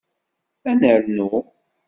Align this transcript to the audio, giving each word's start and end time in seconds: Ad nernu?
Ad 0.69 0.77
nernu? 0.81 1.31